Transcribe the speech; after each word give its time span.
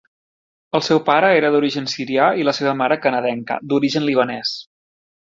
El 0.77 0.83
seu 0.85 0.99
pare 1.09 1.27
era 1.41 1.51
d'origen 1.55 1.85
sirià 1.93 2.29
i 2.43 2.47
la 2.47 2.55
seva 2.59 2.73
mare 2.79 2.97
canadenca 3.07 3.59
d'origen 3.73 4.07
libanès. 4.11 4.55